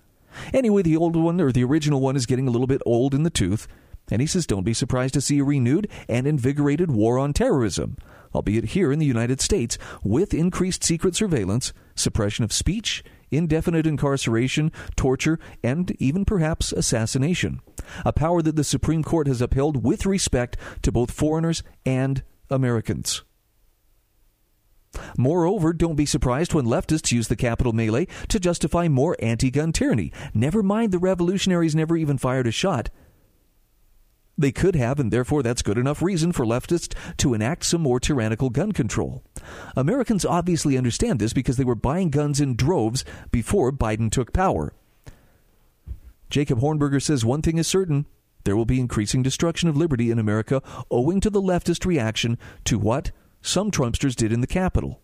[0.54, 3.24] Anyway, the old one, or the original one, is getting a little bit old in
[3.24, 3.68] the tooth.
[4.10, 7.98] And he says, don't be surprised to see a renewed and invigorated war on terrorism,
[8.34, 14.72] albeit here in the United States, with increased secret surveillance, suppression of speech, indefinite incarceration,
[14.96, 17.60] torture, and even perhaps assassination.
[18.06, 23.24] A power that the Supreme Court has upheld with respect to both foreigners and Americans.
[25.18, 29.72] Moreover, don't be surprised when leftists use the Capitol melee to justify more anti gun
[29.72, 30.12] tyranny.
[30.34, 32.90] Never mind the revolutionaries never even fired a shot.
[34.38, 38.00] They could have, and therefore that's good enough reason for leftists to enact some more
[38.00, 39.24] tyrannical gun control.
[39.76, 44.74] Americans obviously understand this because they were buying guns in droves before Biden took power.
[46.32, 48.08] Jacob Hornberger says one thing is certain
[48.44, 52.80] there will be increasing destruction of liberty in America owing to the leftist reaction to
[52.80, 55.03] what some Trumpsters did in the Capitol.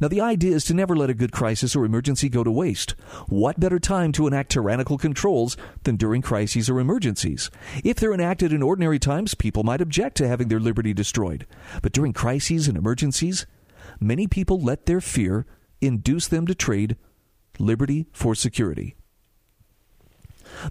[0.00, 2.92] Now, the idea is to never let a good crisis or emergency go to waste.
[3.28, 7.50] What better time to enact tyrannical controls than during crises or emergencies?
[7.84, 11.46] If they're enacted in ordinary times, people might object to having their liberty destroyed.
[11.82, 13.46] But during crises and emergencies,
[14.00, 15.46] many people let their fear
[15.80, 16.96] induce them to trade
[17.58, 18.94] liberty for security.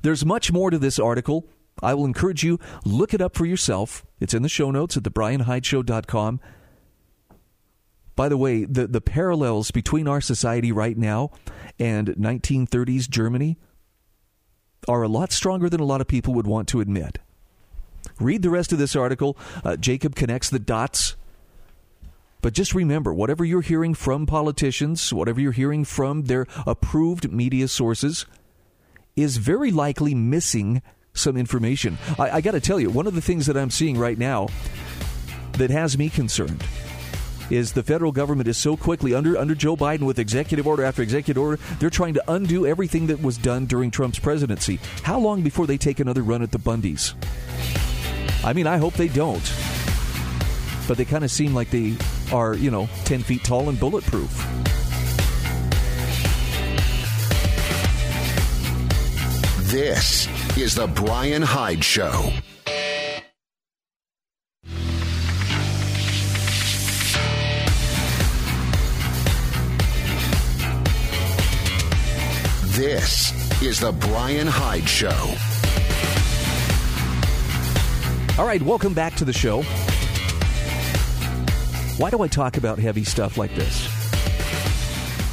[0.02, 1.48] There's much more to this article.
[1.82, 4.06] I will encourage you look it up for yourself.
[4.20, 6.40] It's in the show notes at thebryanhydeshow.com.
[8.22, 11.32] By the way, the, the parallels between our society right now
[11.80, 13.58] and 1930s Germany
[14.88, 17.18] are a lot stronger than a lot of people would want to admit.
[18.20, 19.40] Read the rest of this article.
[19.64, 21.16] Uh, Jacob connects the dots.
[22.44, 27.68] But just remember whatever you're hearing from politicians, whatever you're hearing from their approved media
[27.68, 28.28] sources,
[29.16, 30.84] is very likely missing
[31.16, 31.98] some information.
[32.20, 34.48] I, I got to tell you, one of the things that I'm seeing right now
[35.54, 36.64] that has me concerned
[37.52, 41.02] is the federal government is so quickly under under Joe Biden with executive order after
[41.02, 44.80] executive order, they're trying to undo everything that was done during Trump's presidency.
[45.04, 47.14] How long before they take another run at the Bundys?
[48.44, 49.54] I mean, I hope they don't.
[50.88, 51.96] But they kind of seem like they
[52.32, 54.32] are, you know, 10 feet tall and bulletproof.
[59.72, 62.34] This is the Bryan Hyde Show.
[72.82, 75.36] This is the Bryan Hyde Show.
[78.42, 79.62] All right, welcome back to the show.
[82.02, 83.88] Why do I talk about heavy stuff like this?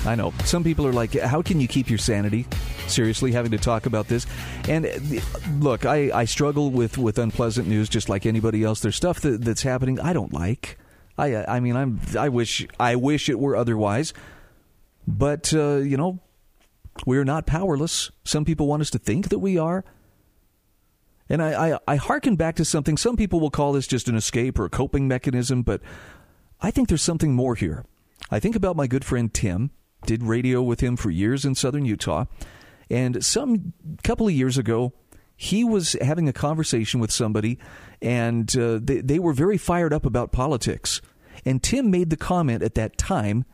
[0.07, 0.35] I know.
[0.45, 2.47] Some people are like, how can you keep your sanity?
[2.87, 4.27] Seriously, having to talk about this.
[4.69, 5.21] And uh,
[5.59, 8.81] look, I, I struggle with, with unpleasant news just like anybody else.
[8.81, 10.77] There's stuff that, that's happening I don't like.
[11.17, 14.13] I I mean I'm I wish I wish it were otherwise.
[15.07, 16.21] But uh, you know,
[17.07, 18.11] we are not powerless.
[18.25, 19.85] Some people want us to think that we are.
[21.29, 22.97] And I, I, I hearken back to something.
[22.97, 25.83] Some people will call this just an escape or a coping mechanism, but
[26.61, 27.85] I think there's something more here.
[28.31, 29.71] I think about my good friend Tim.
[30.07, 32.27] Did radio with him for years in southern Utah.
[32.89, 33.73] And some
[34.05, 34.93] couple of years ago,
[35.37, 37.59] he was having a conversation with somebody,
[38.01, 41.01] and uh, they, they were very fired up about politics.
[41.45, 43.45] And Tim made the comment at that time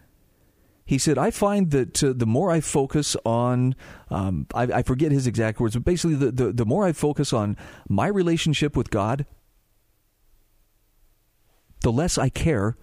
[0.85, 3.75] he said, I find that uh, the more I focus on,
[4.11, 7.33] um, I, I, forget his exact words, but basically, the, the, the more I focus
[7.33, 7.57] on
[7.89, 9.25] my relationship with God,
[11.81, 12.77] the less I care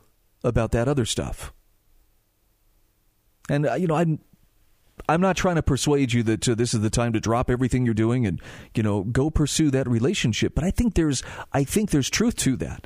[0.43, 1.53] about that other stuff.
[3.49, 4.19] And, uh, you know, I'm.
[5.09, 7.85] I'm not trying to persuade you that uh, this is the time to drop everything
[7.85, 8.39] you're doing and
[8.75, 12.55] you know go pursue that relationship, but I think there's I think there's truth to
[12.57, 12.85] that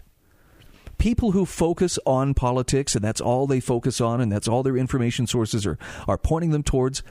[1.06, 4.76] people who focus on politics and that's all they focus on and that's all their
[4.76, 7.04] information sources are, are pointing them towards,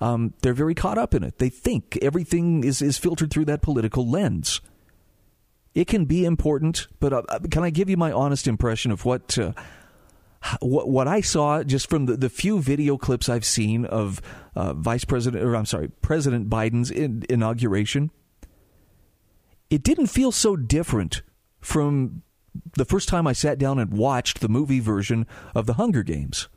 [0.00, 1.36] um, they're very caught up in it.
[1.36, 4.62] They think everything is, is filtered through that political lens.
[5.74, 9.04] It can be important, but uh, uh can I give you my honest impression of
[9.04, 9.52] what uh,
[10.60, 14.22] what, what I saw just from the, the few video clips I've seen of
[14.56, 18.12] uh, Vice President, or I'm sorry, President Biden's in, inauguration?
[19.68, 21.20] It didn't feel so different
[21.60, 22.22] from
[22.74, 26.48] the first time I sat down and watched the movie version of the Hunger Games.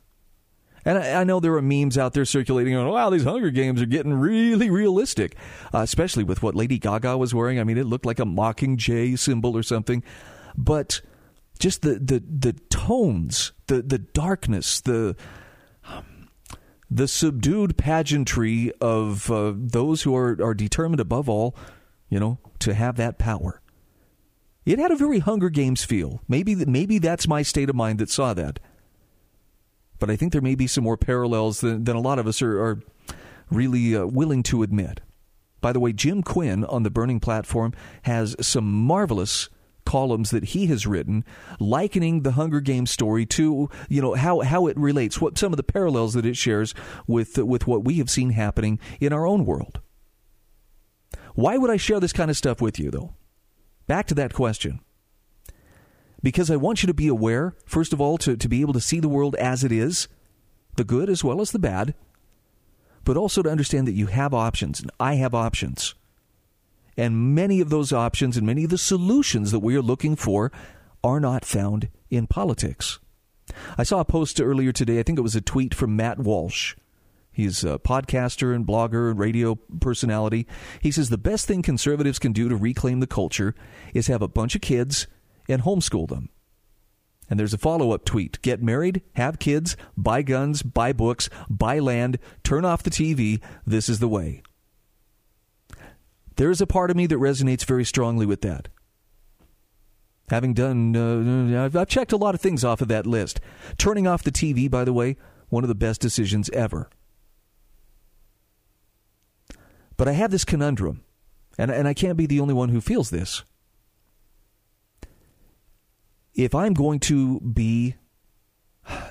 [0.84, 3.82] And I, I know there are memes out there circulating on, wow, these Hunger Games
[3.82, 5.34] are getting really realistic,
[5.74, 7.58] uh, especially with what Lady Gaga was wearing.
[7.58, 10.04] I mean, it looked like a mockingjay symbol or something.
[10.56, 11.00] But
[11.58, 15.16] just the, the, the tones, the, the darkness, the,
[16.88, 21.56] the subdued pageantry of uh, those who are, are determined above all,
[22.08, 23.60] you know, to have that power.
[24.66, 26.20] It had a very Hunger Games feel.
[26.28, 28.58] Maybe maybe that's my state of mind that saw that.
[29.98, 32.42] But I think there may be some more parallels than, than a lot of us
[32.42, 32.80] are, are
[33.48, 35.00] really uh, willing to admit.
[35.60, 39.48] By the way, Jim Quinn on the Burning Platform has some marvelous
[39.84, 41.24] columns that he has written
[41.60, 45.56] likening the Hunger Games story to, you know, how, how it relates, what some of
[45.56, 46.74] the parallels that it shares
[47.06, 49.80] with with what we have seen happening in our own world.
[51.34, 53.14] Why would I share this kind of stuff with you though?
[53.86, 54.80] Back to that question.
[56.22, 58.80] because I want you to be aware, first of all, to, to be able to
[58.80, 60.08] see the world as it is,
[60.76, 61.94] the good as well as the bad,
[63.04, 65.94] but also to understand that you have options, and I have options.
[66.96, 70.50] And many of those options and many of the solutions that we are looking for
[71.04, 72.98] are not found in politics.
[73.78, 76.74] I saw a post earlier today, I think it was a tweet from Matt Walsh.
[77.36, 80.46] He's a podcaster and blogger and radio personality.
[80.80, 83.54] He says the best thing conservatives can do to reclaim the culture
[83.92, 85.06] is have a bunch of kids
[85.46, 86.30] and homeschool them.
[87.28, 91.78] And there's a follow up tweet get married, have kids, buy guns, buy books, buy
[91.78, 93.42] land, turn off the TV.
[93.66, 94.42] This is the way.
[96.36, 98.68] There is a part of me that resonates very strongly with that.
[100.30, 100.96] Having done,
[101.54, 103.40] uh, I've checked a lot of things off of that list.
[103.76, 105.18] Turning off the TV, by the way,
[105.50, 106.88] one of the best decisions ever.
[109.96, 111.02] But I have this conundrum,
[111.58, 113.42] and, and I can't be the only one who feels this.
[116.34, 117.96] If I'm going to be,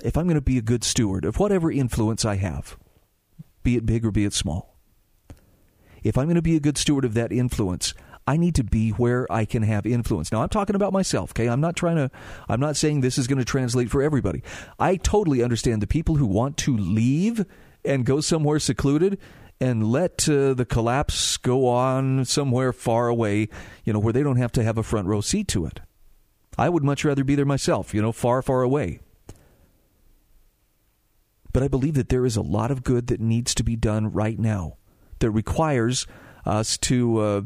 [0.04, 2.78] if I'm going to be a good steward of whatever influence I have,
[3.64, 4.78] be it big or be it small,
[6.04, 7.96] if I'm going to be a good steward of that influence,
[8.28, 10.32] I need to be where I can have influence.
[10.32, 11.48] Now, I'm talking about myself, okay?
[11.48, 12.12] I'm not trying to,
[12.48, 14.44] I'm not saying this is going to translate for everybody.
[14.80, 17.46] I totally understand the people who want to leave
[17.84, 19.20] and go somewhere secluded
[19.60, 23.50] and let uh, the collapse go on somewhere far away,
[23.84, 25.80] you know, where they don't have to have a front row seat to it.
[26.58, 29.00] I would much rather be there myself, you know, far, far away.
[31.52, 34.12] But I believe that there is a lot of good that needs to be done
[34.12, 34.76] right now
[35.20, 36.06] that requires
[36.46, 37.42] us to, uh,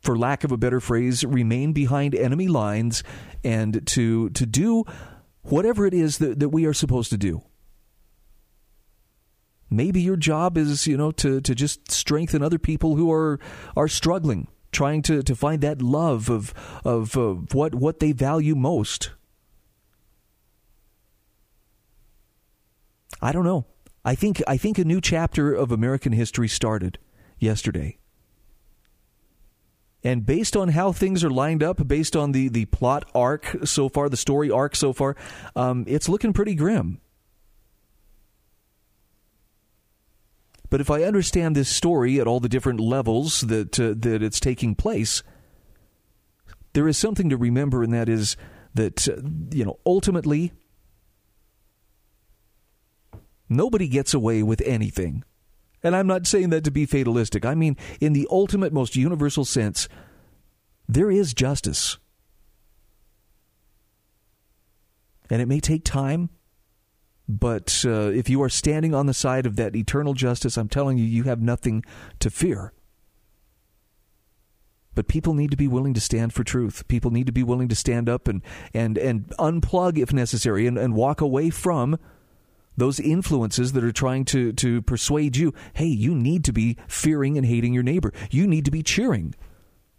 [0.00, 3.02] for lack of a better phrase, remain behind enemy lines
[3.42, 4.84] and to, to do
[5.42, 7.42] whatever it is that, that we are supposed to do.
[9.70, 13.38] Maybe your job is, you know, to, to just strengthen other people who are
[13.76, 16.54] are struggling, trying to, to find that love of
[16.84, 17.14] of
[17.54, 19.10] what what they value most.
[23.20, 23.66] I don't know.
[24.04, 26.98] I think I think a new chapter of American history started
[27.38, 27.98] yesterday.
[30.04, 33.88] And based on how things are lined up, based on the, the plot arc so
[33.88, 35.16] far, the story arc so far,
[35.56, 37.00] um, it's looking pretty grim.
[40.70, 44.40] But if I understand this story at all the different levels that uh, that it's
[44.40, 45.22] taking place,
[46.74, 48.36] there is something to remember, and that is
[48.74, 49.16] that uh,
[49.50, 50.52] you know ultimately
[53.48, 55.24] nobody gets away with anything.
[55.82, 57.46] And I'm not saying that to be fatalistic.
[57.46, 59.88] I mean, in the ultimate, most universal sense,
[60.88, 61.98] there is justice.
[65.30, 66.30] And it may take time,
[67.28, 70.96] but uh, if you are standing on the side of that eternal justice, I'm telling
[70.96, 71.84] you, you have nothing
[72.20, 72.72] to fear.
[74.94, 76.88] But people need to be willing to stand for truth.
[76.88, 80.78] People need to be willing to stand up and, and, and unplug if necessary and,
[80.78, 81.98] and walk away from
[82.78, 87.36] those influences that are trying to, to persuade you hey, you need to be fearing
[87.36, 88.12] and hating your neighbor.
[88.30, 89.34] You need to be cheering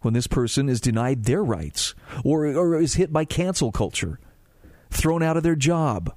[0.00, 4.18] when this person is denied their rights or, or is hit by cancel culture,
[4.90, 6.12] thrown out of their job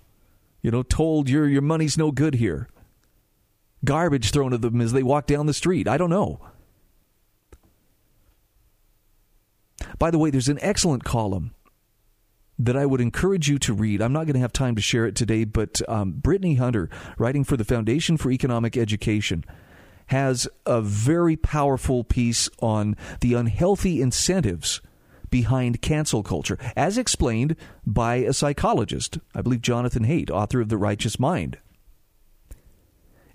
[0.64, 2.68] you know, told your your money's no good here.
[3.86, 5.88] Garbage thrown at them as they walk down the street.
[5.88, 6.40] I don't know.
[10.00, 11.54] By the way, there's an excellent column
[12.58, 14.02] that I would encourage you to read.
[14.02, 17.44] I'm not going to have time to share it today, but um, Brittany Hunter, writing
[17.44, 19.44] for the Foundation for Economic Education,
[20.08, 24.82] has a very powerful piece on the unhealthy incentives
[25.34, 27.56] behind cancel culture, as explained
[27.88, 31.58] by a psychologist, I believe Jonathan Haidt, author of The Righteous Mind.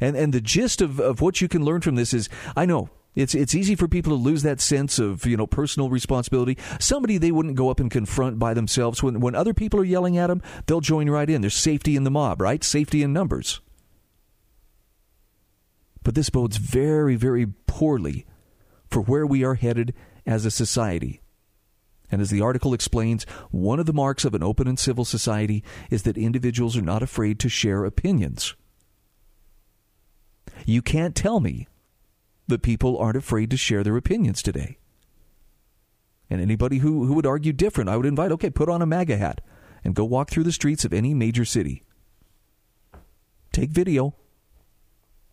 [0.01, 2.89] And and the gist of, of what you can learn from this is I know
[3.17, 6.57] it's it's easy for people to lose that sense of you know personal responsibility.
[6.79, 10.17] Somebody they wouldn't go up and confront by themselves when when other people are yelling
[10.17, 11.41] at them, they'll join right in.
[11.41, 12.63] There's safety in the mob, right?
[12.63, 13.61] Safety in numbers.
[16.05, 18.25] But this bodes very very poorly
[18.89, 19.95] for where we are headed
[20.25, 21.23] as a society.
[22.11, 25.63] And as the article explains, one of the marks of an open and civil society
[25.91, 28.55] is that individuals are not afraid to share opinions.
[30.65, 31.69] You can't tell me
[32.47, 34.79] that people aren't afraid to share their opinions today.
[36.31, 39.17] And anybody who, who would argue different, I would invite, okay, put on a MAGA
[39.17, 39.41] hat
[39.85, 41.85] and go walk through the streets of any major city.
[43.53, 44.15] Take video.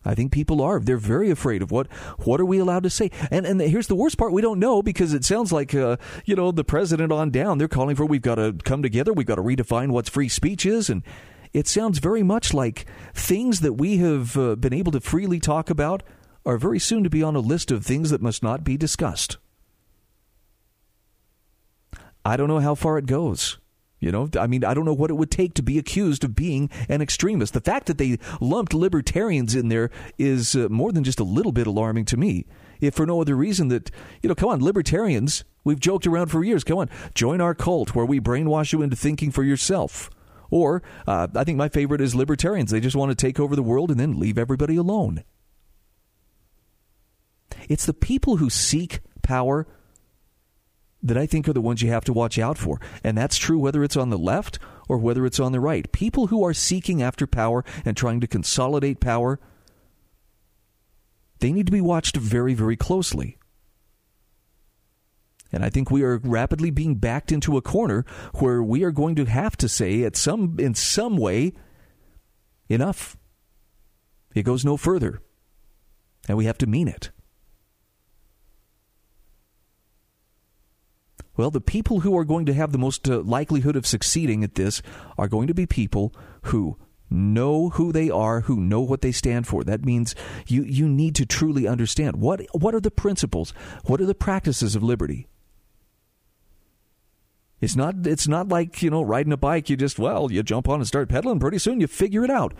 [0.05, 0.79] I think people are.
[0.79, 3.09] They're very afraid of what what are we allowed to say.
[3.31, 6.35] And and here's the worst part: we don't know because it sounds like uh, you
[6.35, 7.57] know the president on down.
[7.57, 9.11] They're calling for we've got to come together.
[9.11, 11.03] We've got to redefine what free speech is, and
[11.53, 15.69] it sounds very much like things that we have uh, been able to freely talk
[15.69, 16.03] about
[16.45, 19.37] are very soon to be on a list of things that must not be discussed.
[22.23, 23.57] I don't know how far it goes.
[24.05, 26.35] You know, I mean, I don't know what it would take to be accused of
[26.35, 27.55] being an extremist.
[27.55, 29.89] The fact that they lumped libertarians in there
[30.19, 32.45] is uh, more than just a little bit alarming to me.
[32.79, 33.89] If for no other reason that,
[34.21, 36.63] you know, come on, libertarians, we've joked around for years.
[36.63, 40.11] Come on, join our cult where we brainwash you into thinking for yourself.
[40.51, 42.69] Or uh, I think my favorite is libertarians.
[42.69, 45.23] They just want to take over the world and then leave everybody alone.
[47.67, 49.65] It's the people who seek power
[51.05, 52.81] that I think are the ones you have to watch out for.
[53.03, 54.57] And that's true whether it's on the left
[54.89, 55.89] or whether it's on the right.
[55.91, 59.39] People who are seeking after power and trying to consolidate power,
[61.39, 63.37] they need to be watched very, very closely.
[65.51, 68.03] And I think we are rapidly being backed into a corner
[68.39, 71.53] where we are going to have to say at some in some way
[72.67, 73.15] enough.
[74.33, 75.21] It goes no further.
[76.27, 77.11] And we have to mean it.
[81.37, 84.55] Well, the people who are going to have the most uh, likelihood of succeeding at
[84.55, 84.81] this
[85.17, 86.13] are going to be people
[86.43, 86.77] who
[87.09, 89.63] know who they are, who know what they stand for.
[89.63, 90.15] That means
[90.47, 93.53] you, you need to truly understand what, what are the principles,
[93.85, 95.27] what are the practices of liberty.
[97.61, 100.67] It's not, it's not like, you know, riding a bike, you just, well, you jump
[100.67, 102.53] on and start pedaling, pretty soon you figure it out.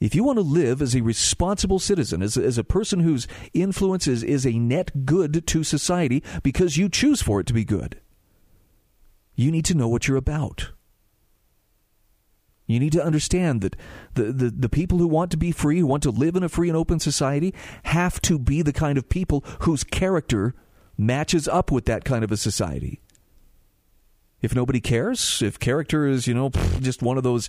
[0.00, 4.06] If you want to live as a responsible citizen, as, as a person whose influence
[4.06, 8.00] is, is a net good to society because you choose for it to be good,
[9.34, 10.70] you need to know what you're about.
[12.66, 13.76] You need to understand that
[14.14, 16.50] the, the, the people who want to be free, who want to live in a
[16.50, 20.54] free and open society, have to be the kind of people whose character
[20.96, 23.00] matches up with that kind of a society.
[24.40, 27.48] If nobody cares, if character is, you know, just one of those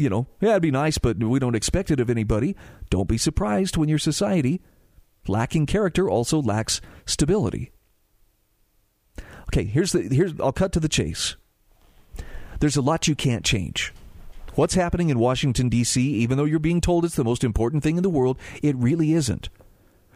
[0.00, 2.56] you know, yeah, it'd be nice, but we don't expect it of anybody.
[2.88, 4.62] Don't be surprised when your society,
[5.28, 7.70] lacking character, also lacks stability.
[9.48, 11.36] Okay, here's the here's I'll cut to the chase.
[12.60, 13.92] There's a lot you can't change.
[14.54, 17.96] What's happening in Washington D.C., even though you're being told it's the most important thing
[17.96, 19.48] in the world, it really isn't.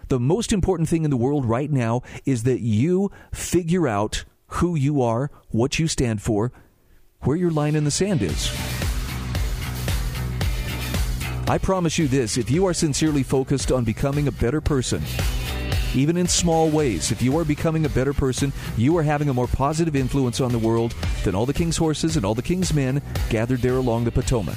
[0.09, 4.25] The most important thing in the world right now is that you figure out
[4.55, 6.53] who you are, what you stand for,
[7.21, 8.51] where your line in the sand is.
[11.47, 15.03] I promise you this if you are sincerely focused on becoming a better person,
[15.95, 19.35] even in small ways, if you are becoming a better person, you are having a
[19.35, 20.95] more positive influence on the world
[21.25, 24.57] than all the king's horses and all the king's men gathered there along the Potomac.